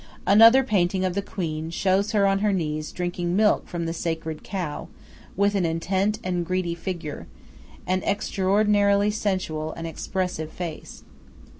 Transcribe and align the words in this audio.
Another 0.25 0.63
painting 0.63 1.05
of 1.05 1.13
the 1.13 1.21
queen 1.21 1.69
shows 1.69 2.11
her 2.13 2.25
on 2.25 2.39
her 2.39 2.51
knees 2.51 2.91
drinking 2.91 3.35
milk 3.35 3.67
from 3.67 3.85
the 3.85 3.93
sacred 3.93 4.41
cow, 4.43 4.87
with 5.35 5.53
an 5.53 5.63
intent 5.63 6.17
and 6.23 6.43
greedy 6.43 6.73
figure, 6.73 7.27
and 7.85 8.01
an 8.01 8.09
extraordinarily 8.09 9.11
sensual 9.11 9.71
and 9.73 9.85
expressive 9.85 10.51
face. 10.51 11.03